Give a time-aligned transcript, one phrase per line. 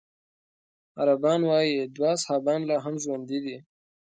[0.99, 3.57] عربان وايي دوه اصحابان لا هم ژوندي دي.